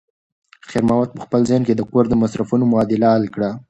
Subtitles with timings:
[0.69, 3.49] خیر محمد په خپل ذهن کې د کور د مصرفونو معادله حل کړه.